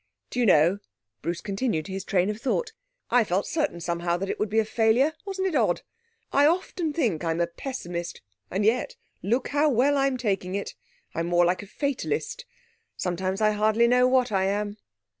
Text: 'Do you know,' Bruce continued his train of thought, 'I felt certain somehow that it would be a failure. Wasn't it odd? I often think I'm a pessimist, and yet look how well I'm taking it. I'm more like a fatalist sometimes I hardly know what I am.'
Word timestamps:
'Do 0.31 0.39
you 0.39 0.47
know,' 0.47 0.79
Bruce 1.21 1.41
continued 1.41 1.85
his 1.85 2.03
train 2.03 2.27
of 2.31 2.41
thought, 2.41 2.73
'I 3.11 3.23
felt 3.23 3.45
certain 3.45 3.79
somehow 3.79 4.17
that 4.17 4.31
it 4.31 4.39
would 4.39 4.49
be 4.49 4.57
a 4.57 4.65
failure. 4.65 5.13
Wasn't 5.27 5.47
it 5.47 5.53
odd? 5.53 5.83
I 6.31 6.47
often 6.47 6.91
think 6.91 7.23
I'm 7.23 7.39
a 7.39 7.45
pessimist, 7.45 8.21
and 8.49 8.65
yet 8.65 8.95
look 9.21 9.49
how 9.49 9.69
well 9.69 9.97
I'm 9.99 10.17
taking 10.17 10.55
it. 10.55 10.73
I'm 11.13 11.27
more 11.27 11.45
like 11.45 11.61
a 11.61 11.67
fatalist 11.67 12.45
sometimes 12.97 13.41
I 13.41 13.51
hardly 13.51 13.87
know 13.87 14.07
what 14.07 14.31
I 14.31 14.45
am.' 14.45 14.77